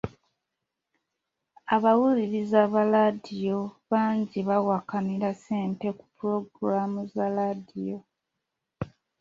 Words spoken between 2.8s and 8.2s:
laadiyo bangi bawakanira ssente ku pulogulaamu za laadiyo.